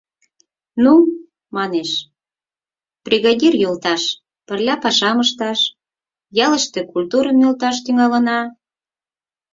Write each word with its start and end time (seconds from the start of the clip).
—Ну,— 0.83 0.93
манеш,— 1.55 1.91
бригадир 3.05 3.53
йолташ, 3.63 4.03
пырля 4.47 4.75
пашам 4.83 5.17
ышташ, 5.25 5.59
ялыште 6.45 6.79
культурым 6.91 7.35
нӧлташ 7.41 7.77
тӱҥалына... 7.85 8.39